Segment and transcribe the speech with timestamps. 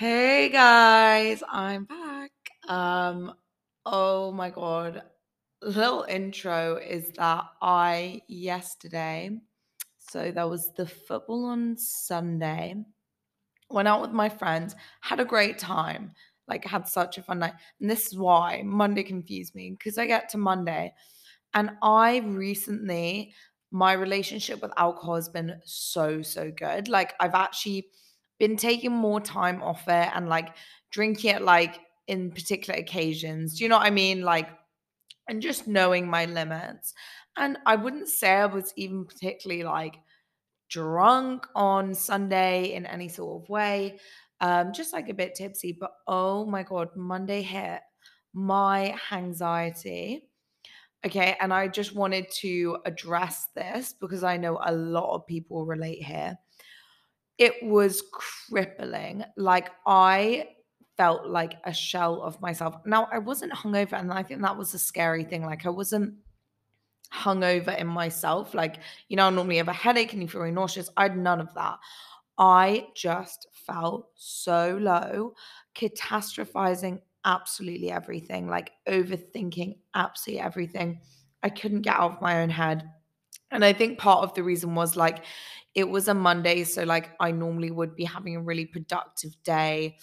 [0.00, 2.30] Hey guys, I'm back.
[2.66, 3.34] Um,
[3.84, 5.02] oh my god.
[5.60, 9.28] Little intro is that I yesterday,
[9.98, 12.76] so there was the football on Sunday,
[13.68, 16.12] went out with my friends, had a great time,
[16.48, 17.52] like had such a fun night.
[17.78, 20.94] And this is why Monday confused me because I get to Monday
[21.52, 23.34] and I recently,
[23.70, 26.88] my relationship with alcohol has been so, so good.
[26.88, 27.88] Like, I've actually
[28.40, 30.56] been taking more time off it and like
[30.90, 31.78] drinking it like
[32.08, 33.56] in particular occasions.
[33.56, 34.22] Do you know what I mean?
[34.22, 34.48] Like,
[35.28, 36.92] and just knowing my limits.
[37.36, 39.96] And I wouldn't say I was even particularly like
[40.68, 44.00] drunk on Sunday in any sort of way,
[44.40, 45.76] um, just like a bit tipsy.
[45.78, 47.80] But oh my God, Monday hit
[48.34, 50.30] my anxiety
[51.06, 55.64] Okay, and I just wanted to address this because I know a lot of people
[55.64, 56.36] relate here.
[57.40, 59.24] It was crippling.
[59.36, 60.50] Like I
[60.96, 62.76] felt like a shell of myself.
[62.84, 65.44] Now I wasn't hungover, and I think that was a scary thing.
[65.44, 66.14] Like I wasn't
[67.12, 68.54] hungover in myself.
[68.54, 68.76] Like,
[69.08, 70.90] you know, I normally have a headache and you feel really nauseous.
[70.96, 71.78] I had none of that.
[72.38, 75.34] I just felt so low,
[75.74, 81.00] catastrophizing absolutely everything, like overthinking absolutely everything.
[81.42, 82.90] I couldn't get out of my own head.
[83.50, 85.24] And I think part of the reason was like
[85.74, 86.64] it was a Monday.
[86.64, 89.98] So, like, I normally would be having a really productive day.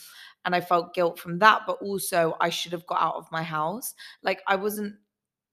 [0.45, 1.63] And I felt guilt from that.
[1.67, 3.93] But also, I should have got out of my house.
[4.23, 4.95] Like, I wasn't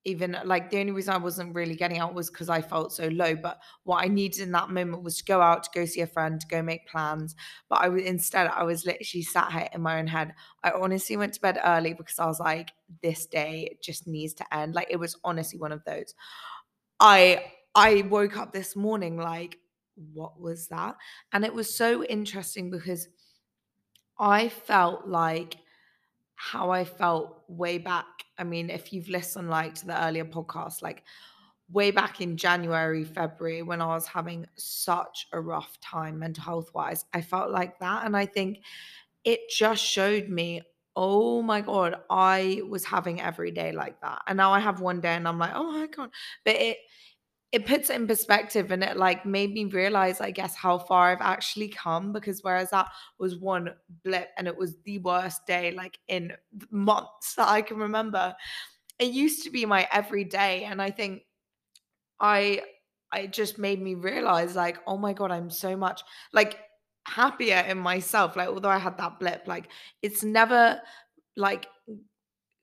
[0.07, 3.09] even like the only reason I wasn't really getting out was because I felt so
[3.09, 3.35] low.
[3.35, 6.07] But what I needed in that moment was to go out, to go see a
[6.07, 7.35] friend, to go make plans.
[7.71, 10.35] But I was instead, I was literally sat here in my own head.
[10.63, 12.73] I honestly went to bed early because I was like,
[13.03, 14.75] this day just needs to end.
[14.75, 16.15] Like it was honestly one of those.
[17.01, 17.43] I
[17.75, 19.59] I woke up this morning like,
[20.13, 20.97] what was that?
[21.33, 23.09] And it was so interesting because
[24.19, 25.57] I felt like
[26.37, 28.07] how I felt way back.
[28.39, 31.05] I mean, if you've listened like to the earlier podcast, like
[31.71, 36.71] way back in January, February, when I was having such a rough time mental health
[36.75, 38.05] wise, I felt like that.
[38.05, 38.59] And I think
[39.25, 40.63] it just showed me,
[40.97, 44.23] oh my God, I was having every day like that.
[44.27, 46.11] And now I have one day and I'm like, oh my God.
[46.45, 46.79] But it
[47.55, 51.13] it puts it in perspective and it like made me realize i guess how far
[51.13, 52.89] i've actually come because whereas that
[53.21, 53.73] was one
[54.03, 56.33] blip and it was the worst day like in
[56.73, 58.35] months that i can remember
[58.99, 60.65] it used to be my everyday.
[60.65, 61.23] And i think
[62.19, 62.61] i
[63.15, 66.59] it just made me realize like oh my god i'm so much like
[67.07, 69.69] happier in myself like although i had that blip like
[70.03, 70.81] it's never
[71.37, 71.67] like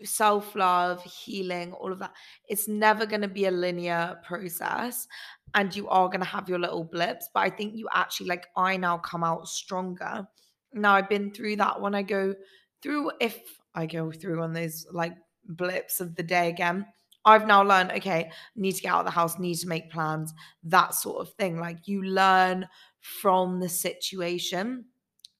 [0.05, 2.13] self love, healing, all of that.
[2.47, 5.07] It's never going to be a linear process.
[5.53, 7.29] And you are going to have your little blips.
[7.33, 10.25] But I think you actually, like, I now come out stronger.
[10.73, 12.33] Now, I've been through that when I go
[12.81, 13.39] through, if
[13.75, 15.13] I go through on those like
[15.45, 16.85] blips of the day again.
[17.23, 20.33] I've now learned, okay, need to get out of the house, need to make plans,
[20.63, 21.59] that sort of thing.
[21.59, 22.67] Like you learn
[22.99, 24.85] from the situation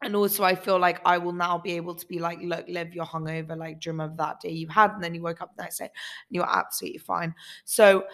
[0.02, 2.94] and also I feel like I will now be able to be like, look, Liv
[2.94, 5.64] you're hungover, like you remember that day you had, and then you woke up the
[5.64, 5.92] next day and
[6.30, 7.34] you were absolutely fine.
[7.66, 8.06] So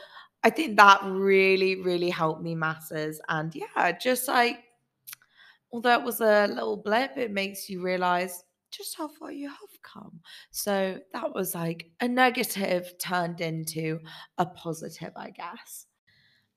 [0.43, 3.21] I think that really, really helped me masses.
[3.29, 4.59] And yeah, just like
[5.71, 9.81] although it was a little blip, it makes you realize just how far you have
[9.81, 10.19] come.
[10.51, 13.99] So that was like a negative turned into
[14.37, 15.87] a positive, I guess.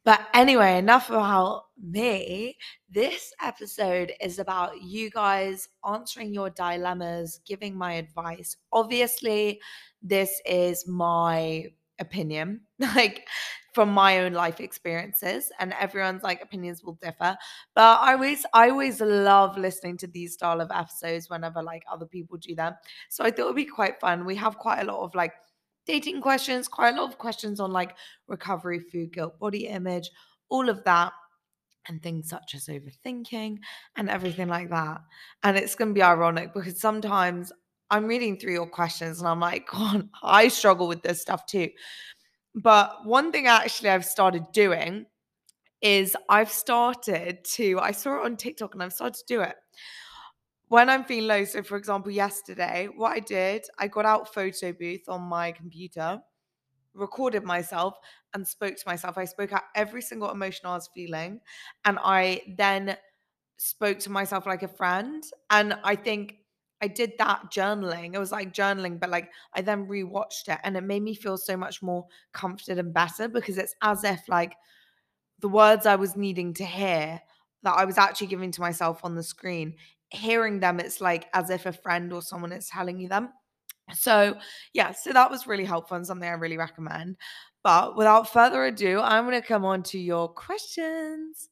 [0.04, 2.56] But anyway, enough about me.
[2.88, 8.56] This episode is about you guys answering your dilemmas, giving my advice.
[8.72, 9.60] Obviously,
[10.02, 11.66] this is my
[11.98, 13.28] opinion, like
[13.74, 17.36] from my own life experiences, and everyone's like opinions will differ.
[17.74, 22.06] But I always, I always love listening to these style of episodes whenever like other
[22.06, 22.72] people do them.
[23.10, 24.24] So I thought it would be quite fun.
[24.24, 25.34] We have quite a lot of like
[25.90, 27.96] dating questions, quite a lot of questions on like
[28.28, 30.08] recovery, food guilt, body image,
[30.48, 31.12] all of that,
[31.88, 33.58] and things such as overthinking
[33.96, 35.00] and everything like that.
[35.42, 37.53] And it's going to be ironic because sometimes
[37.91, 41.70] I'm reading through your questions and I'm like, God, I struggle with this stuff too.
[42.54, 45.06] But one thing actually I've started doing
[45.82, 49.56] is I've started to, I saw it on TikTok and I've started to do it
[50.70, 54.72] when I'm feeling low, so for example, yesterday, what I did, I got out photo
[54.72, 56.20] booth on my computer,
[56.94, 57.98] recorded myself,
[58.34, 59.18] and spoke to myself.
[59.18, 61.40] I spoke out every single emotion I was feeling,
[61.84, 62.96] and I then
[63.56, 65.24] spoke to myself like a friend.
[65.50, 66.36] And I think
[66.80, 68.14] I did that journaling.
[68.14, 71.36] It was like journaling, but like I then rewatched it, and it made me feel
[71.36, 74.54] so much more comforted and better because it's as if like
[75.40, 77.20] the words I was needing to hear
[77.64, 79.74] that I was actually giving to myself on the screen
[80.10, 83.30] hearing them, it's like as if a friend or someone is telling you them.
[83.95, 84.36] So,
[84.72, 87.16] yeah, so that was really helpful and something I really recommend.
[87.62, 91.48] But without further ado, I'm going to come on to your questions.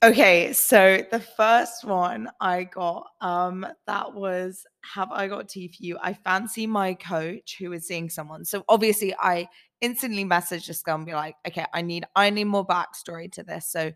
[0.00, 5.82] Okay, so the first one I got, um, that was Have I got tea for
[5.82, 5.98] you?
[6.00, 8.44] I fancy my coach who is seeing someone.
[8.44, 9.48] So obviously I
[9.80, 13.42] instantly message this girl and be like, okay, I need I need more backstory to
[13.42, 13.70] this.
[13.70, 13.92] So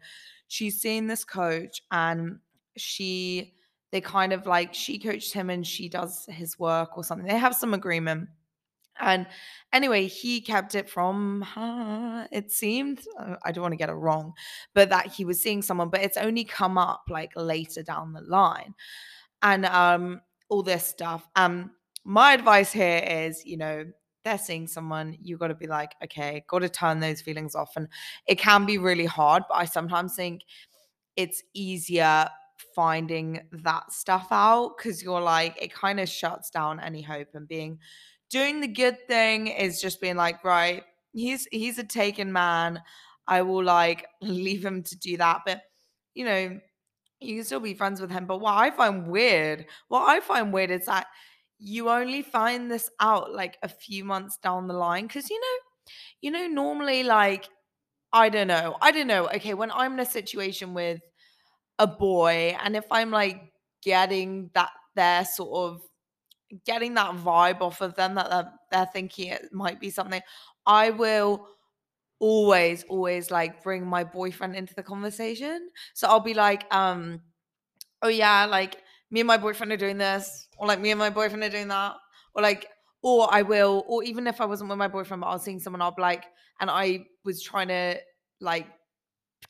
[0.49, 2.38] she's seeing this coach and
[2.76, 3.55] she
[3.90, 7.26] they kind of like she coached him and she does his work or something.
[7.26, 8.29] They have some agreement.
[9.00, 9.26] And
[9.73, 13.00] anyway, he kept it from her, it seemed.
[13.19, 14.34] uh, I don't want to get it wrong,
[14.75, 18.20] but that he was seeing someone, but it's only come up like later down the
[18.20, 18.75] line.
[19.43, 21.26] And um all this stuff.
[21.37, 21.73] Um
[22.05, 23.84] my advice here is, you know,
[24.24, 27.72] they're seeing someone, you got to be like, okay, got to turn those feelings off.
[27.76, 27.88] And
[28.26, 30.42] it can be really hard, but I sometimes think
[31.16, 32.28] it's easier
[32.74, 37.48] finding that stuff out because you're like, it kind of shuts down any hope and
[37.48, 37.78] being
[38.30, 40.82] doing the good thing is just being like, right,
[41.12, 42.80] he's he's a taken man.
[43.28, 45.42] I will like leave him to do that.
[45.46, 45.62] But
[46.14, 46.60] you know,
[47.20, 48.26] you can still be friends with him.
[48.26, 51.06] But what I find weird, what I find weird is that
[51.62, 55.08] you only find this out like a few months down the line.
[55.08, 55.58] Cause you know,
[56.20, 57.48] you know, normally like
[58.12, 58.76] I don't know.
[58.82, 59.28] I don't know.
[59.28, 61.00] Okay, when I'm in a situation with
[61.78, 63.40] a boy and if I'm like
[63.82, 65.82] getting that their sort of
[66.66, 70.20] getting that vibe off of them that they're, they're thinking it might be something,
[70.66, 71.48] I will
[72.20, 75.70] always, always like bring my boyfriend into the conversation.
[75.94, 77.20] So I'll be like, um,
[78.02, 78.78] oh yeah, like
[79.12, 81.68] me and my boyfriend are doing this, or like me and my boyfriend are doing
[81.68, 81.94] that,
[82.34, 82.66] or like,
[83.02, 85.60] or I will, or even if I wasn't with my boyfriend, but I was seeing
[85.60, 86.24] someone, I'll be like,
[86.60, 88.00] and I was trying to
[88.40, 88.66] like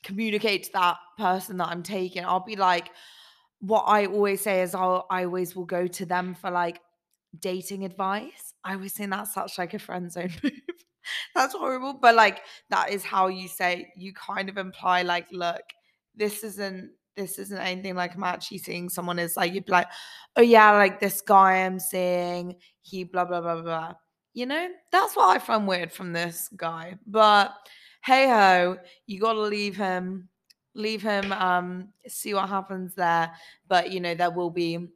[0.03, 2.91] communicate to that person that I'm taking, I'll be like,
[3.59, 6.81] what I always say is I'll I always will go to them for like
[7.39, 8.53] dating advice.
[8.63, 10.51] I always think that's such like a friend zone move.
[11.33, 11.93] that's horrible.
[11.93, 15.63] But like that is how you say you kind of imply like, look,
[16.13, 19.87] this isn't this isn't anything like I'm actually seeing someone is like you'd be like,
[20.35, 23.93] oh yeah, like this guy I'm seeing, he blah blah blah blah.
[24.33, 26.97] You know, that's what I find weird from this guy.
[27.05, 27.53] But
[28.03, 30.27] hey ho, you gotta leave him,
[30.73, 33.31] leave him, um, see what happens there.
[33.67, 34.87] But you know, there will be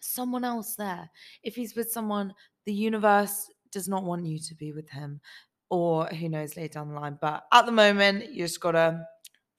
[0.00, 1.10] someone else there.
[1.42, 2.34] If he's with someone,
[2.66, 5.20] the universe does not want you to be with him.
[5.70, 7.18] Or who knows later down the line.
[7.18, 9.06] But at the moment, you just gotta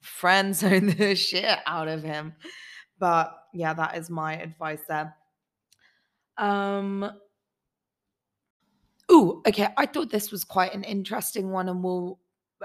[0.04, 2.34] friend zone the shit out of him.
[2.98, 5.14] But yeah, that is my advice there.
[6.36, 7.10] Um
[9.08, 9.68] Oh, okay.
[9.76, 12.20] I thought this was quite an interesting one and will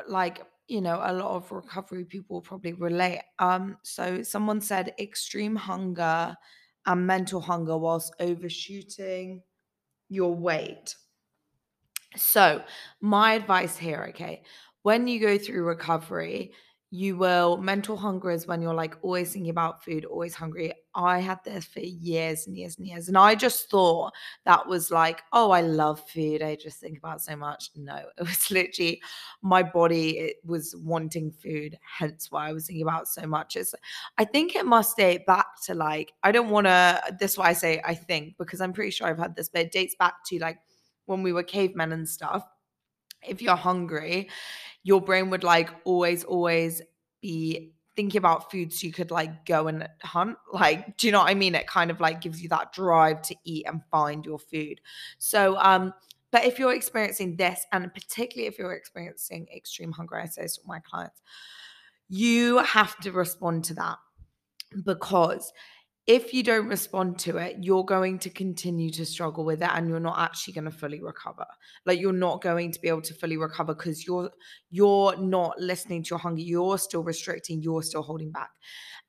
[0.07, 3.21] like, you know, a lot of recovery people probably relate.
[3.39, 6.35] Um, so someone said extreme hunger
[6.85, 9.41] and mental hunger whilst overshooting
[10.09, 10.95] your weight.
[12.15, 12.63] So,
[13.01, 14.43] my advice here, okay,
[14.81, 16.53] when you go through recovery,
[16.91, 20.73] you will mental hunger is when you're like always thinking about food, always hungry.
[20.95, 23.07] I had this for years and years and years.
[23.07, 24.11] And I just thought
[24.45, 26.41] that was like, oh, I love food.
[26.41, 27.69] I just think about so much.
[27.75, 29.01] No, it was literally
[29.43, 33.55] my body it was wanting food, hence why I was thinking about so much.
[33.55, 33.75] It's
[34.17, 37.49] I think it must date back to like, I don't want to this is why
[37.49, 40.23] I say I think, because I'm pretty sure I've had this, but it dates back
[40.27, 40.57] to like
[41.05, 42.47] when we were cavemen and stuff.
[43.21, 44.29] If you're hungry,
[44.89, 46.81] your brain would like always, always
[47.21, 50.35] be thinking about food so you could like go and hunt.
[50.51, 51.53] Like, do you know what I mean?
[51.53, 54.81] It kind of like gives you that drive to eat and find your food.
[55.19, 55.93] So, um,
[56.31, 60.59] but if you're experiencing this, and particularly if you're experiencing extreme hunger, I say to
[60.65, 61.21] my clients,
[62.07, 63.99] you have to respond to that
[64.83, 65.53] because
[66.09, 69.87] if you don't respond to it, you're going to continue to struggle with it and
[69.87, 71.45] you're not actually going to fully recover.
[71.85, 74.31] Like you're not going to be able to fully recover because you're
[74.71, 76.41] you're not listening to your hunger.
[76.41, 78.49] You're still restricting, you're still holding back.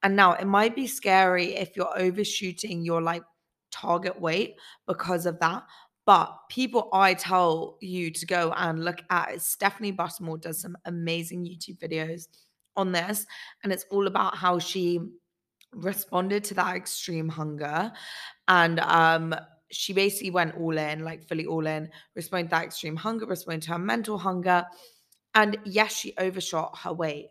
[0.03, 3.23] And now it might be scary if you're overshooting your like
[3.73, 5.63] target weight because of that.
[6.05, 10.77] But people I tell you to go and look at is Stephanie Buttermore does some
[10.85, 12.29] amazing YouTube videos
[12.77, 13.25] on this.
[13.65, 15.01] And it's all about how she
[15.73, 17.93] responded to that extreme hunger
[18.49, 19.35] and um
[19.71, 23.63] she basically went all in like fully all in responded to that extreme hunger responded
[23.63, 24.65] to her mental hunger
[25.35, 27.29] and yes she overshot her weight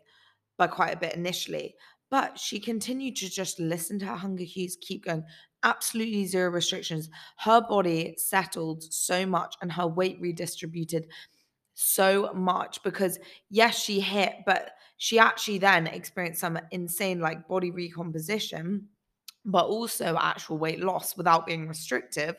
[0.56, 1.74] by quite a bit initially
[2.10, 5.24] but she continued to just listen to her hunger cues keep going.
[5.62, 7.08] Absolutely zero restrictions.
[7.36, 11.06] Her body settled so much and her weight redistributed
[11.80, 13.18] so much because
[13.48, 18.86] yes, she hit, but she actually then experienced some insane like body recomposition,
[19.44, 22.36] but also actual weight loss without being restrictive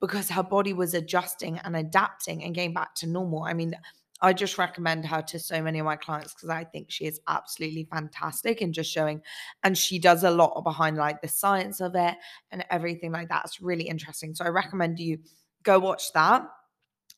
[0.00, 3.42] because her body was adjusting and adapting and getting back to normal.
[3.42, 3.74] I mean,
[4.20, 7.20] I just recommend her to so many of my clients because I think she is
[7.28, 9.20] absolutely fantastic in just showing,
[9.62, 12.14] and she does a lot behind like the science of it
[12.50, 13.42] and everything like that.
[13.44, 14.34] It's really interesting.
[14.34, 15.18] So I recommend you
[15.62, 16.42] go watch that.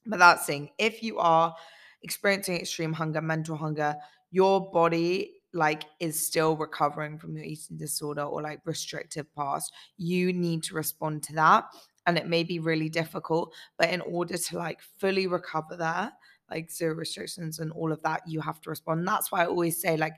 [0.07, 1.55] But that's saying if you are
[2.03, 3.97] experiencing extreme hunger, mental hunger,
[4.31, 10.33] your body like is still recovering from your eating disorder or like restrictive past, you
[10.33, 11.65] need to respond to that.
[12.07, 16.13] And it may be really difficult, but in order to like fully recover that,
[16.51, 19.07] like zero restrictions and all of that, you have to respond.
[19.07, 20.15] That's why I always say, like,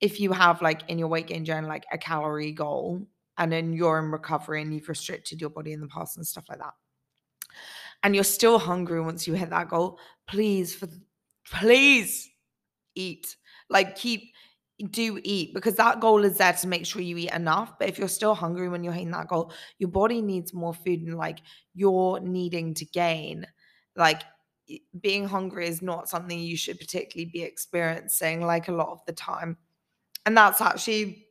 [0.00, 3.06] if you have like in your weight gain journey, like a calorie goal,
[3.38, 6.44] and then you're in recovery and you've restricted your body in the past and stuff
[6.48, 6.74] like that,
[8.02, 10.88] and you're still hungry once you hit that goal, please, for
[11.44, 12.30] please
[12.94, 13.36] eat.
[13.68, 14.32] Like keep
[14.90, 17.78] do eat because that goal is there to make sure you eat enough.
[17.78, 21.00] But if you're still hungry when you're hitting that goal, your body needs more food
[21.02, 21.40] and like
[21.74, 23.46] you're needing to gain.
[23.96, 24.22] Like
[25.00, 29.12] being hungry is not something you should particularly be experiencing like a lot of the
[29.12, 29.56] time.
[30.26, 31.26] And that's actually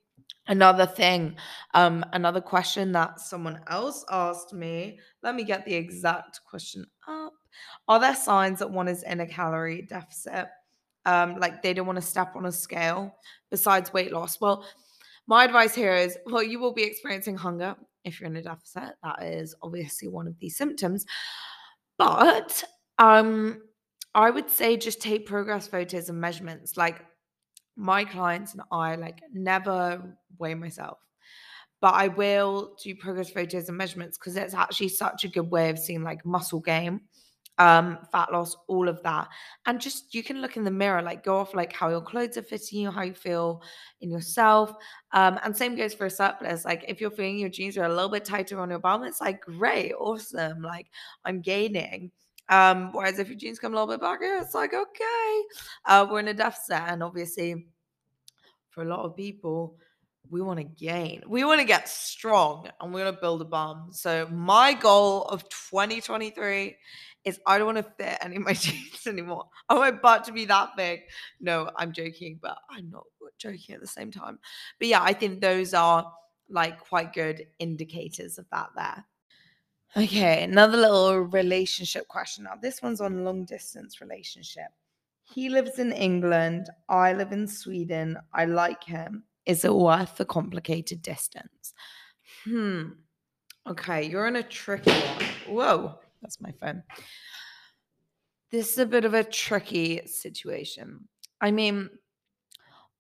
[0.50, 1.38] another thing.
[1.74, 5.00] Um, another question that someone else asked me.
[5.24, 7.34] Let me get the exact question up.
[7.88, 10.48] Are there signs that one is in a calorie deficit?
[11.06, 13.16] Um, like they don't want to step on a scale
[13.50, 14.42] besides weight loss?
[14.42, 14.66] Well,
[15.28, 18.96] my advice here is well, you will be experiencing hunger if you're in a deficit.
[19.04, 21.06] That is obviously one of these symptoms.
[21.98, 22.64] But
[22.98, 23.62] um,
[24.16, 26.78] I would say just take progress photos and measurements.
[26.78, 27.06] Like
[27.80, 30.98] my clients and I like never weigh myself,
[31.82, 35.70] but I will do progress photos and measurements because it's actually such a good way
[35.70, 37.02] of seeing like muscle gain
[37.60, 39.28] um, fat loss, all of that.
[39.66, 42.38] And just you can look in the mirror, like go off like how your clothes
[42.38, 43.62] are fitting you, how you feel
[44.02, 44.74] in yourself.
[45.12, 46.66] Um, and same goes for a surplus.
[46.66, 49.22] Like if you're feeling your jeans are a little bit tighter on your bum, it's
[49.22, 50.62] like great, awesome.
[50.62, 50.88] Like
[51.26, 52.12] I'm gaining.
[52.50, 55.42] Um, whereas if your jeans come a little bit back, it's like okay.
[55.86, 57.68] Uh, we're in a deficit, and obviously
[58.70, 59.78] for a lot of people,
[60.30, 61.24] we want to gain.
[61.28, 63.90] We want to get strong and we want to build a bum.
[63.92, 66.76] So my goal of 2023
[67.26, 69.46] is I don't want to fit any of my jeans anymore.
[69.68, 71.02] I want my butt to be that big.
[71.40, 73.06] No, I'm joking, but I'm not
[73.38, 74.40] joking at the same time.
[74.80, 76.12] But yeah, I think those are
[76.50, 79.06] like quite good indicators of that there.
[79.98, 82.44] Okay, another little relationship question.
[82.44, 84.68] Now, this one's on long distance relationship.
[85.24, 86.70] He lives in England.
[86.88, 88.18] I live in Sweden.
[88.34, 89.24] I like him.
[89.46, 91.74] Is it worth the complicated distance?
[92.46, 92.90] Hmm.
[93.68, 95.26] Okay, you're in a tricky one.
[95.48, 96.00] Whoa.
[96.22, 96.84] That's my phone.
[98.52, 101.08] This is a bit of a tricky situation.
[101.40, 101.90] I mean,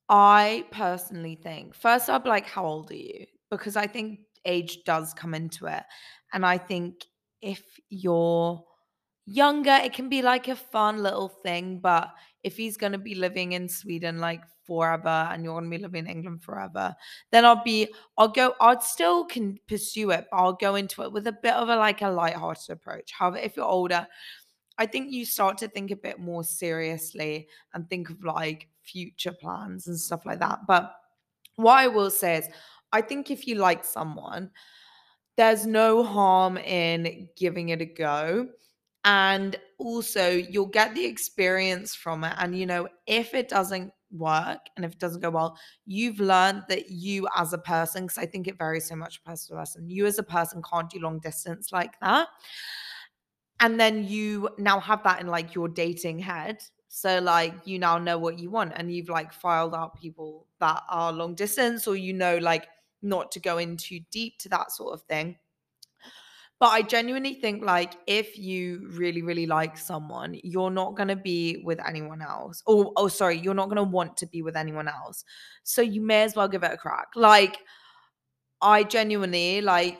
[0.07, 3.25] I personally think, first up, like, how old are you?
[3.51, 5.83] Because I think age does come into it.
[6.33, 7.05] And I think
[7.41, 8.63] if you're
[9.25, 11.79] younger, it can be like a fun little thing.
[11.79, 12.09] But
[12.43, 15.81] if he's going to be living in Sweden like forever and you're going to be
[15.81, 16.95] living in England forever,
[17.31, 21.11] then I'll be, I'll go, I'd still can pursue it, but I'll go into it
[21.11, 23.11] with a bit of a like a light-hearted approach.
[23.11, 24.07] However, if you're older,
[24.77, 29.33] I think you start to think a bit more seriously and think of like future
[29.33, 30.59] plans and stuff like that.
[30.67, 30.93] But
[31.55, 32.47] what I will say is,
[32.91, 34.51] I think if you like someone,
[35.39, 38.49] there's no harm in giving it a go.
[39.05, 42.33] And also you'll get the experience from it.
[42.37, 45.55] And you know if it doesn't work and if it doesn't go well
[45.85, 49.55] you've learned that you as a person because i think it varies so much person
[49.55, 52.27] to person you as a person can't do long distance like that.
[53.59, 56.63] And then you now have that in like your dating head.
[56.87, 60.81] So like you now know what you want and you've like filed out people that
[60.89, 62.67] are long distance or you know like
[63.01, 65.37] not to go in too deep to that sort of thing
[66.59, 71.61] but I genuinely think like if you really, really like someone, you're not gonna be
[71.63, 72.61] with anyone else.
[72.65, 75.23] Or oh sorry, you're not gonna want to be with anyone else.
[75.63, 77.07] So you may as well give it a crack.
[77.15, 77.57] Like
[78.61, 79.97] I genuinely like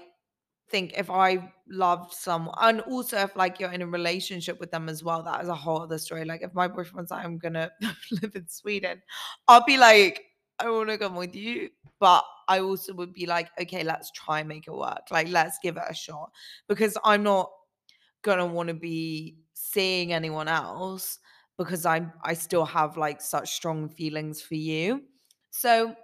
[0.69, 4.89] think if I loved someone and also if like you're in a relationship with them
[4.89, 6.25] as well, that is a whole other story.
[6.25, 7.71] Like if my boyfriend's like, I'm gonna
[8.21, 9.01] live in Sweden,
[9.47, 10.25] I'll be like,
[10.59, 14.47] I wanna come with you but I also would be like, okay, let's try and
[14.49, 15.11] make it work.
[15.11, 16.31] Like, let's give it a shot
[16.67, 17.51] because I'm not
[18.21, 21.19] gonna want to be seeing anyone else
[21.57, 25.03] because I'm I still have like such strong feelings for you.
[25.51, 25.95] So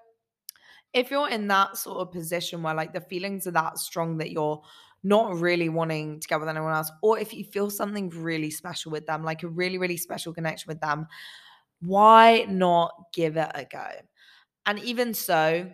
[0.93, 4.31] if you're in that sort of position where like the feelings are that strong that
[4.31, 4.61] you're
[5.03, 8.91] not really wanting to get with anyone else, or if you feel something really special
[8.91, 11.05] with them, like a really, really special connection with them,
[11.81, 13.87] why not give it a go?
[14.65, 15.69] And even so,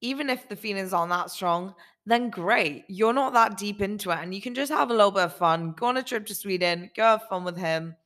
[0.00, 1.74] even if the feelings aren't that strong,
[2.06, 2.84] then great.
[2.88, 5.36] You're not that deep into it and you can just have a little bit of
[5.36, 5.72] fun.
[5.72, 7.96] Go on a trip to Sweden, go have fun with him,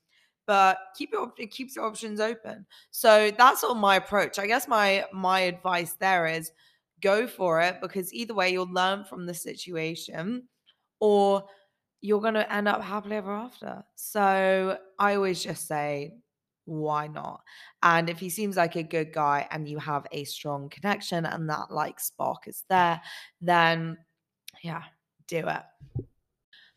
[0.46, 2.64] but keep your it keeps your options open.
[2.90, 4.38] So that's all my approach.
[4.38, 6.52] I guess my my advice there is
[7.00, 10.44] go for it because either way you'll learn from the situation
[11.00, 11.44] or
[12.00, 13.84] you're going to end up happily ever after.
[13.96, 16.14] So I always just say
[16.68, 17.42] why not?
[17.82, 21.48] And if he seems like a good guy and you have a strong connection and
[21.48, 23.00] that like spark is there,
[23.40, 23.98] then
[24.62, 24.82] yeah,
[25.26, 25.62] do it.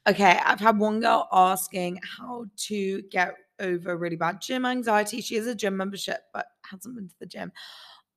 [0.07, 5.21] Okay, I've had one girl asking how to get over really bad gym anxiety.
[5.21, 7.51] She has a gym membership, but hasn't been to the gym.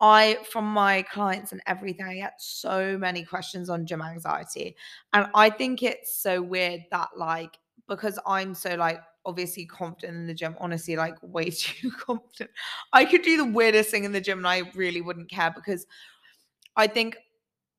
[0.00, 4.76] I, from my clients and everything, I get so many questions on gym anxiety.
[5.12, 10.26] And I think it's so weird that, like, because I'm so, like, obviously confident in
[10.26, 12.50] the gym, honestly, like, way too confident.
[12.92, 15.86] I could do the weirdest thing in the gym and I really wouldn't care because
[16.76, 17.16] I think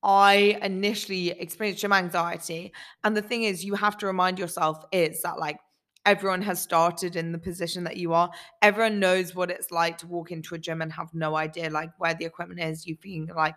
[0.04, 2.74] I initially experienced gym anxiety.
[3.04, 5.60] And the thing is, you have to remind yourself is that like
[6.06, 8.32] everyone has started in the position that you are.
[8.62, 11.92] Everyone knows what it's like to walk into a gym and have no idea like
[11.98, 12.86] where the equipment is.
[12.86, 13.56] You feeling like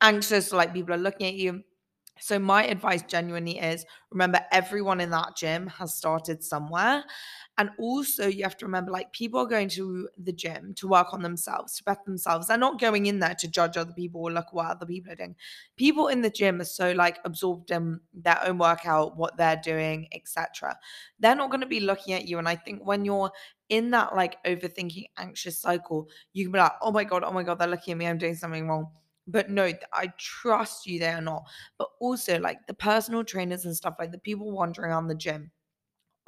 [0.00, 1.62] anxious, like people are looking at you.
[2.20, 7.04] So my advice genuinely is remember everyone in that gym has started somewhere
[7.58, 11.12] and also, you have to remember like people are going to the gym to work
[11.12, 12.46] on themselves, to better themselves.
[12.46, 15.16] They're not going in there to judge other people or look what other people are
[15.16, 15.36] doing.
[15.76, 20.08] People in the gym are so like absorbed in their own workout, what they're doing,
[20.12, 20.78] etc.
[21.20, 22.38] They're not going to be looking at you.
[22.38, 23.30] And I think when you're
[23.68, 27.42] in that like overthinking, anxious cycle, you can be like, oh my God, oh my
[27.42, 28.86] God, they're looking at me, I'm doing something wrong
[29.26, 31.44] but no i trust you they are not
[31.78, 35.50] but also like the personal trainers and stuff like the people wandering around the gym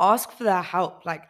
[0.01, 1.05] ask for their help.
[1.05, 1.25] Like,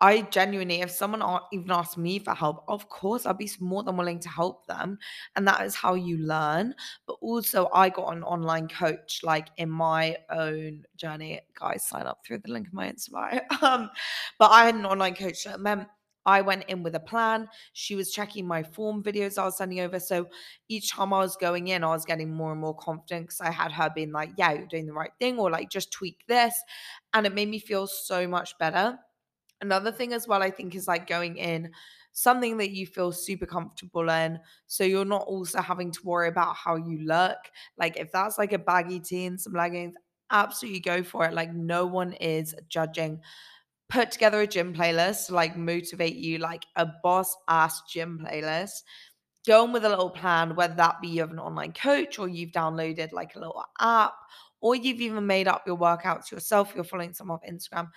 [0.00, 3.96] I genuinely, if someone even asked me for help, of course, I'd be more than
[3.96, 4.98] willing to help them.
[5.36, 6.74] And that is how you learn.
[7.06, 11.40] But also, I got an online coach, like in my own journey.
[11.58, 13.42] Guys, sign up through the link in my Instagram.
[13.62, 13.90] Um,
[14.40, 15.86] but I had an online coach that meant
[16.24, 17.48] I went in with a plan.
[17.72, 19.98] She was checking my form videos I was sending over.
[19.98, 20.28] So
[20.68, 23.50] each time I was going in, I was getting more and more confident because I
[23.50, 26.54] had her being like, yeah, you're doing the right thing, or like, just tweak this.
[27.14, 28.98] And it made me feel so much better.
[29.60, 31.70] Another thing as well, I think, is like going in
[32.12, 34.38] something that you feel super comfortable in.
[34.66, 37.38] So you're not also having to worry about how you look.
[37.78, 39.94] Like, if that's like a baggy tee and some leggings,
[40.30, 41.32] absolutely go for it.
[41.32, 43.20] Like, no one is judging
[43.92, 48.82] put together a gym playlist to like motivate you, like a boss ass gym playlist.
[49.46, 52.28] Go on with a little plan, whether that be you have an online coach or
[52.28, 54.14] you've downloaded like a little app
[54.60, 57.88] or you've even made up your workouts yourself, you're following someone off Instagram,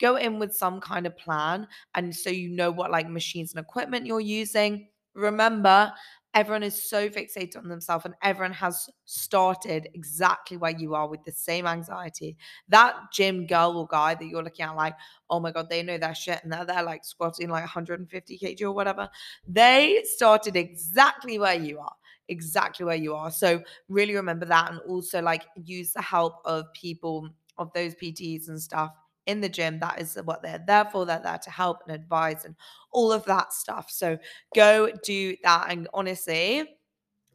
[0.00, 1.68] go in with some kind of plan.
[1.94, 4.88] And so you know what like machines and equipment you're using.
[5.14, 5.92] Remember,
[6.34, 11.24] everyone is so fixated on themselves and everyone has started exactly where you are with
[11.24, 12.36] the same anxiety.
[12.68, 14.94] That gym girl or guy that you're looking at, like,
[15.30, 18.62] oh my God, they know their shit and they're, they're like squatting like 150 kg
[18.62, 19.08] or whatever.
[19.46, 21.94] They started exactly where you are
[22.28, 23.30] exactly where you are.
[23.30, 28.48] So really remember that and also like use the help of people of those PTs
[28.48, 28.92] and stuff
[29.26, 29.78] in the gym.
[29.80, 31.06] That is what they're there for.
[31.06, 32.54] They're there to help and advise and
[32.90, 33.90] all of that stuff.
[33.90, 34.18] So
[34.54, 35.66] go do that.
[35.70, 36.76] And honestly,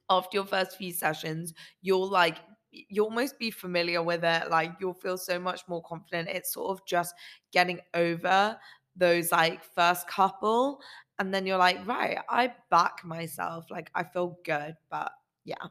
[0.10, 2.38] after your first few sessions, you'll like
[2.72, 4.50] you'll almost be familiar with it.
[4.50, 6.30] Like you'll feel so much more confident.
[6.30, 7.16] It's sort of just
[7.52, 8.58] getting over
[8.96, 10.80] those like first couple.
[11.18, 13.70] And then you're like, right, I back myself.
[13.70, 14.76] Like I feel good.
[14.90, 15.12] But
[15.46, 15.66] yeah.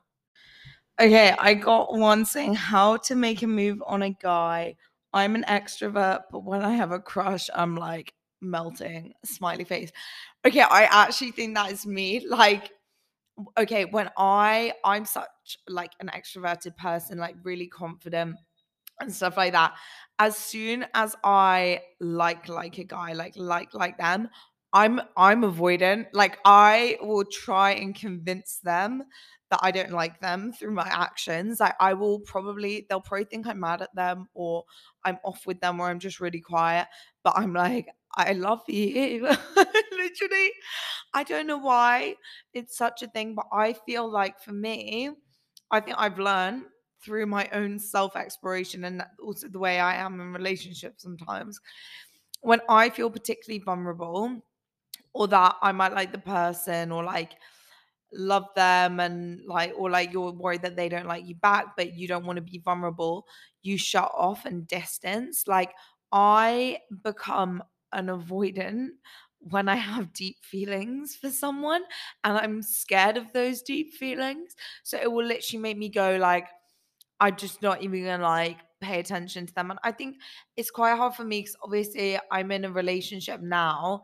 [1.01, 4.75] Okay, I got one saying how to make a move on a guy
[5.13, 9.91] I'm an extrovert, but when I have a crush, I'm like melting, smiley face.
[10.47, 12.25] Okay, I actually think that is me.
[12.29, 12.71] Like,
[13.59, 18.37] okay, when I I'm such like an extroverted person, like really confident
[19.01, 19.75] and stuff like that.
[20.19, 24.29] As soon as I like like a guy, like like like them,
[24.73, 26.07] I'm I'm avoidant.
[26.13, 29.03] Like I will try and convince them
[29.51, 31.61] that I don't like them through my actions.
[31.61, 34.65] Like I will probably they'll probably think I'm mad at them or
[35.05, 36.87] I'm off with them or I'm just really quiet.
[37.25, 39.23] But I'm like, I love you.
[39.93, 40.51] Literally.
[41.15, 42.17] I don't know why
[42.55, 45.11] it's such a thing, but I feel like for me,
[45.71, 46.65] I think I've learned
[47.05, 51.61] through my own self exploration and also the way I am in relationships sometimes.
[52.41, 54.43] When I feel particularly vulnerable,
[55.19, 57.33] or that I might like the person, or like
[58.13, 61.93] love them and like or like you're worried that they don't like you back but
[61.95, 63.27] you don't want to be vulnerable
[63.63, 65.47] you shut off and distance.
[65.47, 65.75] Like
[66.11, 68.89] i become an avoidant
[69.41, 71.83] when i have deep feelings for someone
[72.25, 74.57] and i'm scared of those deep feelings.
[74.85, 76.49] So it will literally make me go like
[77.21, 79.71] i'm just not even gonna like pay attention to them.
[79.71, 80.17] And i think
[80.57, 84.03] it's quite hard for me because obviously i'm in a relationship now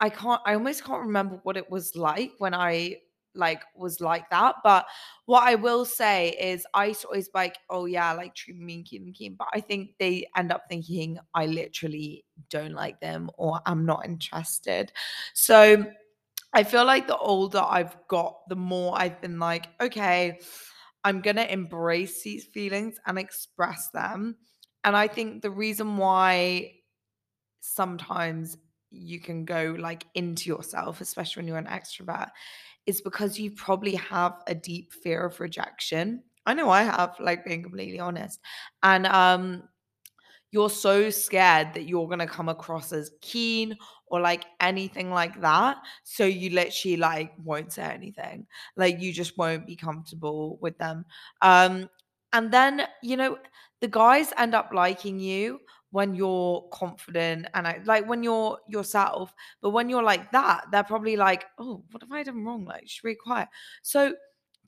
[0.00, 2.96] I can't I almost can't remember what it was like when I
[3.34, 4.56] like was like that.
[4.64, 4.86] But
[5.26, 8.58] what I will say is I used to always be like, oh yeah, like treat
[8.58, 9.34] me and keep them keen.
[9.38, 14.04] But I think they end up thinking I literally don't like them or I'm not
[14.04, 14.92] interested.
[15.34, 15.86] So
[16.52, 20.40] I feel like the older I've got, the more I've been like, okay,
[21.04, 24.36] I'm gonna embrace these feelings and express them.
[24.82, 26.72] And I think the reason why
[27.60, 28.56] sometimes
[28.90, 32.28] you can go like into yourself, especially when you're an extrovert,
[32.86, 36.22] is because you probably have a deep fear of rejection.
[36.46, 38.40] I know I have, like being completely honest.
[38.82, 39.64] And um
[40.52, 43.76] you're so scared that you're gonna come across as keen
[44.06, 45.76] or like anything like that.
[46.02, 48.46] So you literally like won't say anything.
[48.76, 51.04] Like you just won't be comfortable with them.
[51.40, 51.88] Um,
[52.32, 53.38] and then, you know,
[53.80, 59.34] the guys end up liking you when you're confident and I, like when you're yourself.
[59.60, 62.64] But when you're like that, they're probably like, oh, what have I done wrong?
[62.64, 63.48] Like, she's really quiet.
[63.82, 64.14] So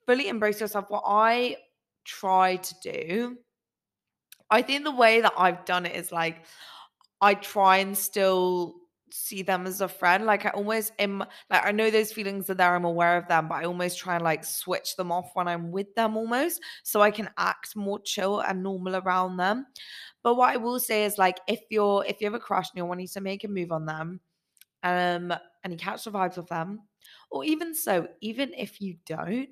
[0.07, 0.87] fully embrace yourself.
[0.89, 1.57] What I
[2.05, 3.39] try to do
[4.53, 6.45] I think the way that I've done it is like
[7.23, 8.75] I try and still
[9.13, 10.25] see them as a friend.
[10.25, 13.49] Like I almost am like I know those feelings are there, I'm aware of them,
[13.49, 17.01] but I almost try and like switch them off when I'm with them almost so
[17.01, 19.67] I can act more chill and normal around them.
[20.23, 22.77] But what I will say is like if you're if you have a crush and
[22.77, 24.21] you're wanting to make a move on them,
[24.83, 25.33] um,
[25.65, 26.81] and you catch the vibes of them,
[27.31, 29.51] or even so, even if you don't,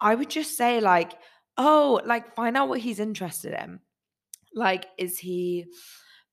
[0.00, 1.12] I would just say like,
[1.56, 3.80] oh, like find out what he's interested in
[4.54, 5.66] like, is he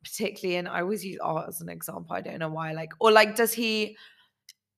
[0.04, 2.16] particularly and I always use art as an example.
[2.16, 2.74] I don't know why.
[2.74, 3.98] Like, or like, does he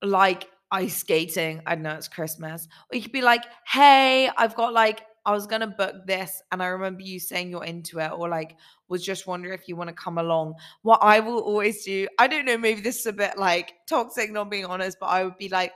[0.02, 1.62] like ice skating?
[1.66, 2.68] I know it's Christmas.
[2.92, 6.64] Or you could be like, hey, I've got like, I was gonna book this, and
[6.64, 8.56] I remember you saying you're into it, or like
[8.88, 10.56] was just wondering if you want to come along.
[10.82, 14.32] What I will always do, I don't know, maybe this is a bit like toxic,
[14.32, 15.74] not being honest, but I would be like,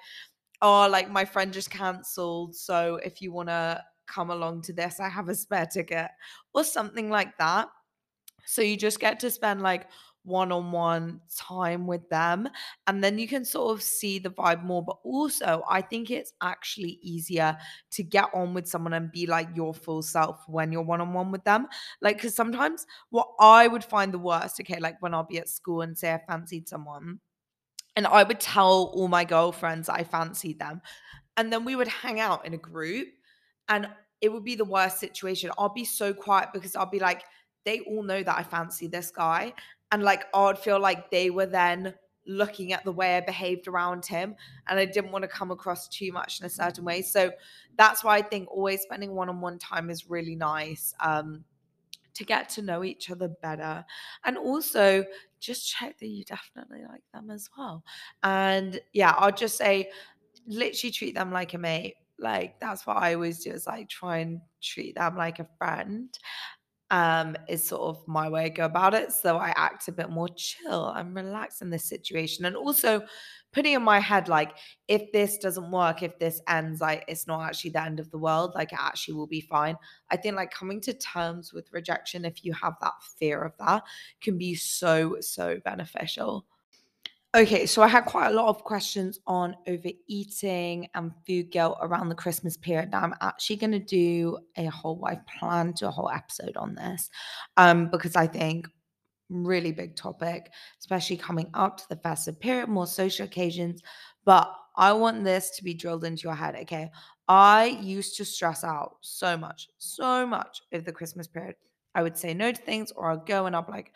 [0.63, 2.55] oh, like my friend just cancelled.
[2.55, 6.09] So if you wanna come along to this, I have a spare ticket,
[6.55, 7.67] or something like that.
[8.45, 9.87] So you just get to spend like
[10.23, 12.49] one on one time with them,
[12.87, 14.83] and then you can sort of see the vibe more.
[14.83, 17.55] But also, I think it's actually easier
[17.91, 21.13] to get on with someone and be like your full self when you're one on
[21.13, 21.67] one with them.
[22.01, 25.49] Like, because sometimes what I would find the worst, okay, like when I'll be at
[25.49, 27.19] school and say I fancied someone.
[27.95, 30.81] And I would tell all my girlfriends I fancied them.
[31.37, 33.07] And then we would hang out in a group
[33.69, 33.87] and
[34.21, 35.51] it would be the worst situation.
[35.57, 37.23] I'll be so quiet because I'll be like,
[37.65, 39.53] they all know that I fancy this guy.
[39.91, 41.93] And like, I'd feel like they were then
[42.27, 44.35] looking at the way I behaved around him.
[44.67, 47.01] And I didn't want to come across too much in a certain way.
[47.01, 47.31] So
[47.77, 50.93] that's why I think always spending one on one time is really nice.
[50.99, 51.43] Um,
[52.13, 53.83] to get to know each other better
[54.23, 55.03] and also
[55.41, 57.83] just check that you definitely like them as well
[58.23, 59.89] and yeah i'll just say
[60.47, 64.19] literally treat them like a mate like that's what I always do is like try
[64.19, 66.17] and treat them like a friend.
[66.91, 69.11] Um, is sort of my way I go about it.
[69.11, 72.45] So I act a bit more chill and relaxed in this situation.
[72.45, 73.01] And also
[73.51, 74.55] putting in my head, like,
[74.87, 78.19] if this doesn't work, if this ends, like it's not actually the end of the
[78.19, 79.75] world, like it actually will be fine.
[80.11, 83.83] I think like coming to terms with rejection, if you have that fear of that,
[84.21, 86.45] can be so, so beneficial.
[87.35, 92.07] Okay, so I had quite a lot of questions on overeating and food guilt around
[92.07, 92.91] the Christmas period.
[92.91, 96.75] Now I'm actually going to do a whole, I plan to a whole episode on
[96.75, 97.09] this
[97.57, 98.69] um, because I think
[99.27, 103.81] really big topic, especially coming up to the festive period, more social occasions.
[104.23, 106.55] But I want this to be drilled into your head.
[106.61, 106.89] Okay,
[107.27, 111.55] I used to stress out so much, so much over the Christmas period.
[111.95, 113.91] I would say no to things, or I'll go and I'll be like,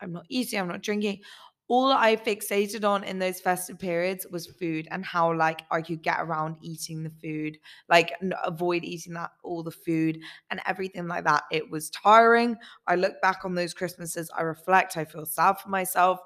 [0.00, 1.20] I'm not eating, I'm not drinking
[1.68, 6.02] all I fixated on in those festive periods was food and how like I could
[6.02, 10.18] get around eating the food, like n- avoid eating that all the food
[10.50, 11.44] and everything like that.
[11.50, 12.56] It was tiring.
[12.86, 16.20] I look back on those Christmases, I reflect, I feel sad for myself.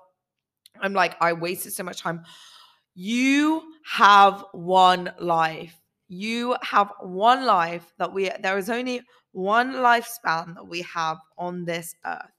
[0.81, 2.23] I'm like, I wasted so much time.
[2.95, 5.79] You have one life.
[6.09, 11.65] You have one life that we there is only one lifespan that we have on
[11.65, 12.36] this earth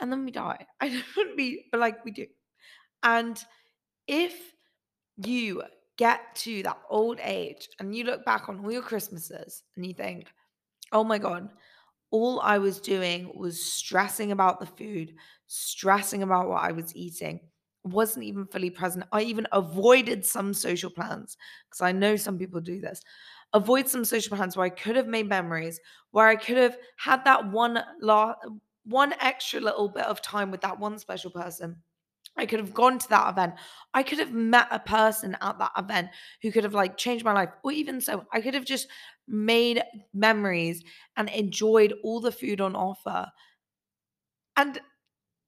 [0.00, 0.66] and then we die.
[0.80, 2.26] I don't be, but like we do.
[3.02, 3.42] And
[4.06, 4.34] if
[5.16, 5.62] you
[5.96, 9.94] get to that old age and you look back on all your Christmases and you
[9.94, 10.26] think,
[10.92, 11.48] oh my God,
[12.10, 15.14] all I was doing was stressing about the food,
[15.46, 17.40] stressing about what I was eating,
[17.84, 19.04] wasn't even fully present.
[19.12, 21.36] I even avoided some social plans
[21.68, 23.00] because I know some people do this.
[23.52, 25.80] Avoid some social plans where I could have made memories,
[26.12, 28.34] where I could have had that one la-
[28.84, 31.76] one extra little bit of time with that one special person.
[32.36, 33.54] I could have gone to that event.
[33.92, 36.08] I could have met a person at that event
[36.42, 37.50] who could have like changed my life.
[37.64, 38.88] Or even so, I could have just
[39.26, 39.82] made
[40.14, 40.82] memories
[41.16, 43.26] and enjoyed all the food on offer.
[44.56, 44.80] And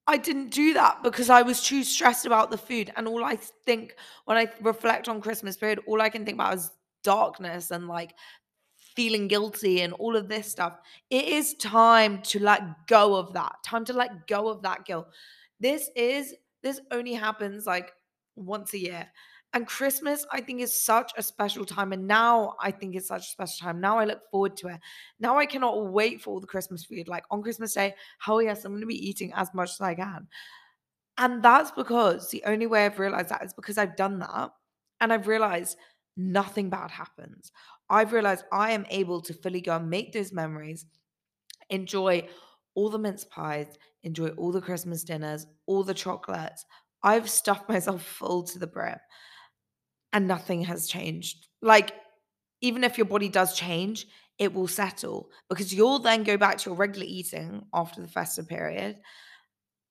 [0.07, 2.93] I didn't do that because I was too stressed about the food.
[2.97, 6.55] And all I think when I reflect on Christmas period, all I can think about
[6.55, 6.71] is
[7.05, 8.15] darkness and like
[8.95, 10.79] feeling guilty and all of this stuff.
[11.11, 13.57] It is time to let go of that.
[13.65, 15.07] Time to let go of that guilt.
[15.61, 17.93] This is this only happens like
[18.37, 19.09] once a year.
[19.55, 21.93] And Christmas, I think, is such a special time.
[21.93, 23.81] And now I think it's such a special time.
[23.81, 24.81] Now I look forward to it.
[25.21, 27.07] Now I cannot wait for all the Christmas food.
[27.07, 29.95] Like on Christmas Day, hell yes, I'm going to be eating as much as I
[29.95, 30.27] can.
[31.19, 34.51] And that's because the only way I've realized that is because I've done that.
[35.03, 35.77] And I've realized
[36.17, 37.53] nothing bad happens.
[37.93, 40.87] I've realized I am able to fully go and make those memories,
[41.69, 42.27] enjoy
[42.75, 43.67] all the mince pies,
[44.03, 46.65] enjoy all the Christmas dinners, all the chocolates.
[47.03, 48.99] I've stuffed myself full to the brim
[50.15, 51.49] and nothing has changed.
[51.61, 51.93] Like,
[52.63, 54.07] even if your body does change,
[54.39, 58.49] it will settle because you'll then go back to your regular eating after the festive
[58.49, 58.97] period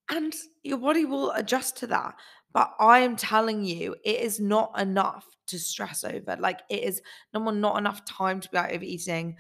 [0.09, 0.33] and
[0.63, 2.15] your body will adjust to that.
[2.53, 6.35] But I am telling you, it is not enough to stress over.
[6.39, 7.01] Like, it is
[7.33, 9.37] number not enough time to be out overeating.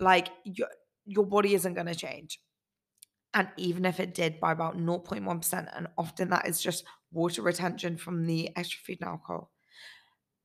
[0.00, 0.68] Like, your,
[1.04, 2.40] your body isn't going to change.
[3.34, 7.96] And even if it did by about 0.1%, and often that is just water retention
[7.96, 9.50] from the extra food and alcohol,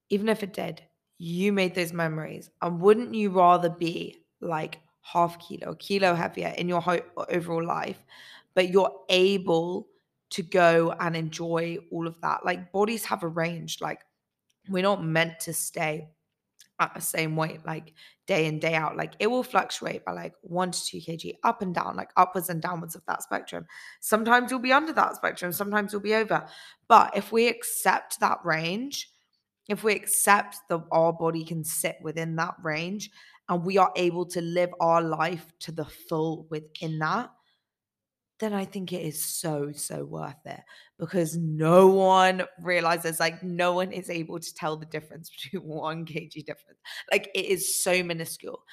[0.09, 0.81] even if it did,
[1.17, 2.49] you made those memories.
[2.61, 8.03] And wouldn't you rather be like half kilo, kilo heavier in your ho- overall life,
[8.55, 9.87] but you're able
[10.31, 12.45] to go and enjoy all of that?
[12.45, 13.79] Like bodies have a range.
[13.81, 14.01] Like
[14.69, 16.09] we're not meant to stay
[16.79, 17.93] at the same weight like
[18.25, 21.61] day in day out like it will fluctuate by like 1 to 2 kg up
[21.61, 23.65] and down like upwards and downwards of that spectrum
[23.99, 26.45] sometimes you'll be under that spectrum sometimes you'll be over
[26.87, 29.11] but if we accept that range
[29.67, 33.11] if we accept that our body can sit within that range
[33.49, 37.29] and we are able to live our life to the full within that
[38.39, 40.61] then I think it is so, so worth it
[40.97, 46.05] because no one realizes, like, no one is able to tell the difference between one
[46.05, 46.79] kg difference.
[47.11, 48.63] Like, it is so minuscule.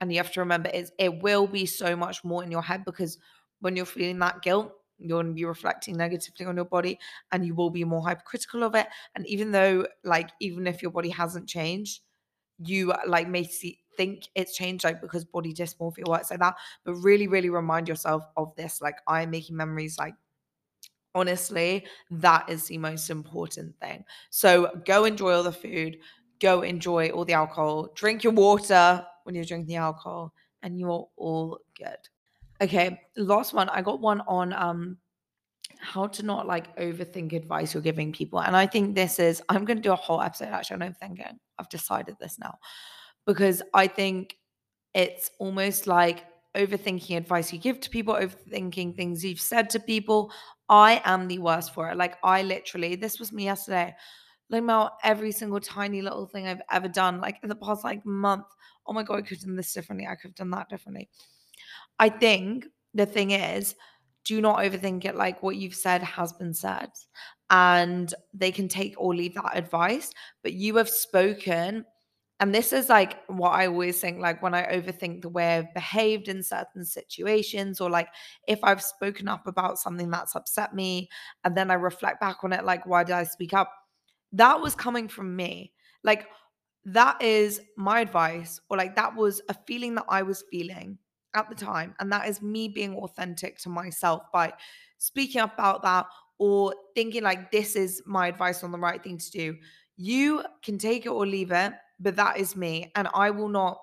[0.00, 2.84] And you have to remember, it's, it will be so much more in your head
[2.84, 3.18] because
[3.60, 6.98] when you're feeling that guilt, you're going to be reflecting negatively on your body
[7.32, 8.86] and you will be more hypercritical of it.
[9.14, 12.00] And even though, like, even if your body hasn't changed,
[12.64, 16.94] you like may see think it's changed like because body dysmorphia works like that but
[16.94, 20.14] really really remind yourself of this like i'm making memories like
[21.14, 24.04] honestly that is the most important thing.
[24.30, 25.98] So go enjoy all the food
[26.40, 31.08] go enjoy all the alcohol drink your water when you're drinking the alcohol and you're
[31.16, 31.96] all good.
[32.60, 34.96] Okay last one i got one on um
[35.80, 39.64] how to not like overthink advice you're giving people and i think this is i'm
[39.64, 42.54] going to do a whole episode actually on overthinking i've decided this now
[43.26, 44.36] because I think
[44.92, 46.24] it's almost like
[46.56, 50.32] overthinking advice you give to people, overthinking things you've said to people.
[50.68, 51.96] I am the worst for it.
[51.96, 53.94] Like, I literally, this was me yesterday,
[54.50, 58.04] looking about every single tiny little thing I've ever done, like in the past like
[58.06, 58.46] month.
[58.86, 60.06] Oh my God, I could have done this differently.
[60.06, 61.08] I could have done that differently.
[61.98, 63.74] I think the thing is,
[64.24, 65.16] do not overthink it.
[65.16, 66.90] Like what you've said has been said,
[67.50, 70.12] and they can take or leave that advice.
[70.42, 71.84] But you have spoken
[72.40, 75.72] and this is like what I always think like when I overthink the way I've
[75.72, 78.08] behaved in certain situations, or like
[78.48, 81.08] if I've spoken up about something that's upset me,
[81.44, 83.72] and then I reflect back on it, like, why did I speak up?
[84.32, 85.72] That was coming from me.
[86.02, 86.26] Like,
[86.86, 90.98] that is my advice, or like that was a feeling that I was feeling
[91.34, 91.94] at the time.
[92.00, 94.52] And that is me being authentic to myself by
[94.98, 96.06] speaking up about that
[96.38, 99.56] or thinking like this is my advice on the right thing to do.
[99.96, 103.78] You can take it or leave it but that is me and I will not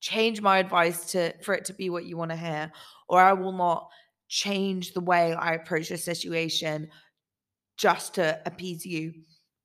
[0.00, 2.70] change my advice to for it to be what you want to hear
[3.08, 3.88] or I will not
[4.28, 6.88] change the way I approach a situation
[7.76, 9.12] just to appease you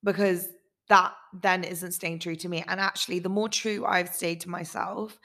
[0.02, 0.48] because
[0.88, 4.50] that then isn't staying true to me and actually the more true I've stayed to
[4.50, 5.18] myself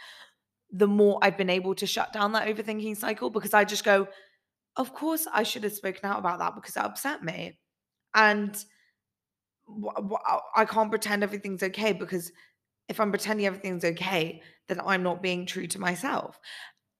[0.72, 4.08] the more I've been able to shut down that overthinking cycle because I just go
[4.76, 7.58] of course I should have spoken out about that because it upset me
[8.14, 8.64] and
[10.56, 12.32] I can't pretend everything's okay because
[12.88, 16.40] if I'm pretending everything's okay, then I'm not being true to myself.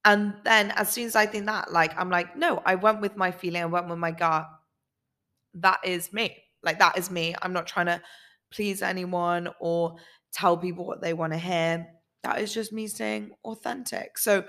[0.04, 3.16] And then as soon as I think that, like, I'm like, no, I went with
[3.16, 4.46] my feeling, I went with my gut.
[5.54, 6.36] That is me.
[6.62, 7.34] Like, that is me.
[7.40, 8.02] I'm not trying to
[8.50, 9.96] please anyone or
[10.32, 11.86] tell people what they want to hear.
[12.22, 14.18] That is just me staying authentic.
[14.18, 14.44] So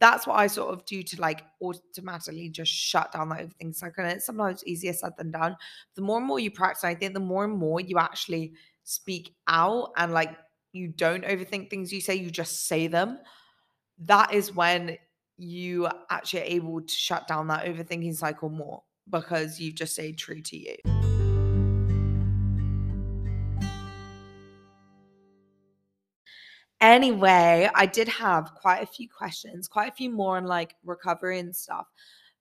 [0.00, 4.04] that's what I sort of do to like automatically just shut down that overthinking cycle.
[4.04, 5.56] And it's sometimes easier said than done.
[5.94, 9.36] The more and more you practice, I think the more and more you actually speak
[9.46, 10.36] out and like
[10.72, 13.18] you don't overthink things you say, you just say them.
[13.98, 14.96] That is when
[15.36, 20.18] you actually are able to shut down that overthinking cycle more because you've just stayed
[20.18, 21.01] true to you.
[26.82, 31.38] Anyway, I did have quite a few questions, quite a few more on like recovery
[31.38, 31.86] and stuff.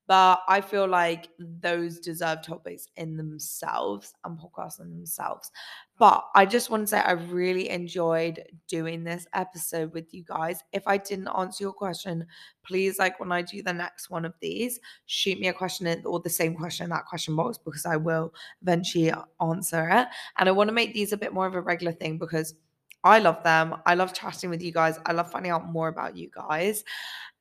[0.07, 5.51] But I feel like those deserve topics in themselves and podcasts in themselves.
[5.99, 10.63] But I just want to say I really enjoyed doing this episode with you guys.
[10.73, 12.25] If I didn't answer your question,
[12.65, 16.03] please, like when I do the next one of these, shoot me a question in,
[16.03, 20.07] or the same question in that question box because I will eventually answer it.
[20.39, 22.55] And I want to make these a bit more of a regular thing because
[23.03, 23.75] I love them.
[23.85, 24.99] I love chatting with you guys.
[25.05, 26.83] I love finding out more about you guys.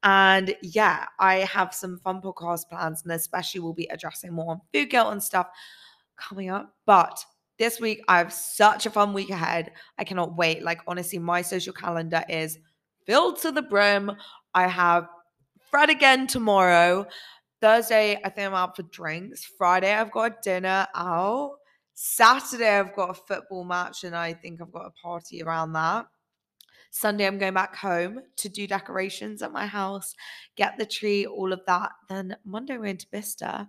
[0.02, 4.60] And yeah, I have some fun podcast plans, and especially we'll be addressing more on
[4.72, 5.48] food guilt and stuff
[6.16, 6.74] coming up.
[6.86, 7.22] But
[7.58, 9.72] this week, I have such a fun week ahead.
[9.98, 10.62] I cannot wait.
[10.62, 12.58] Like, honestly, my social calendar is
[13.04, 14.12] filled to the brim.
[14.54, 15.08] I have
[15.70, 17.06] Fred again tomorrow.
[17.60, 19.44] Thursday, I think I'm out for drinks.
[19.44, 21.59] Friday, I've got dinner out.
[22.02, 26.06] Saturday, I've got a football match, and I think I've got a party around that.
[26.90, 30.14] Sunday, I'm going back home to do decorations at my house,
[30.56, 31.92] get the tree, all of that.
[32.08, 33.68] Then Monday, we're into Bicester.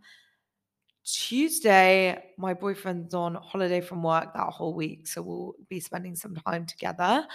[1.04, 5.08] Tuesday, my boyfriend's on holiday from work that whole week.
[5.08, 7.28] So we'll be spending some time together.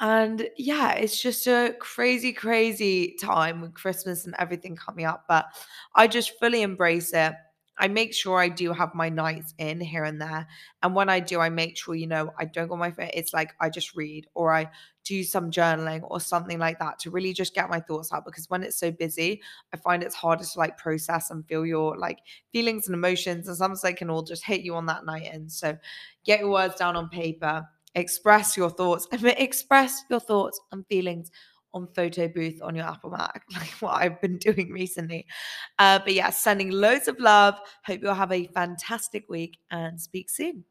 [0.00, 5.24] And yeah, it's just a crazy, crazy time with Christmas and everything coming up.
[5.28, 5.44] But
[5.94, 7.34] I just fully embrace it.
[7.78, 10.46] I make sure I do have my nights in here and there.
[10.82, 13.10] And when I do, I make sure, you know, I don't go on my phone.
[13.12, 14.70] It's like I just read or I
[15.04, 18.24] do some journaling or something like that to really just get my thoughts out.
[18.24, 21.98] Because when it's so busy, I find it's harder to like process and feel your
[21.98, 22.20] like
[22.52, 23.48] feelings and emotions.
[23.48, 25.48] And sometimes they can all just hit you on that night in.
[25.48, 25.76] So
[26.24, 31.30] get your words down on paper, express your thoughts, and express your thoughts and feelings
[31.74, 35.26] on photo booth on your Apple Mac, like what I've been doing recently.
[35.78, 37.58] Uh, but yeah, sending loads of love.
[37.84, 40.64] Hope you'll have a fantastic week and speak soon.